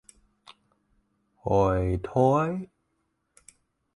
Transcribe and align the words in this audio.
hôi 1.35 1.97
thối 2.03 2.65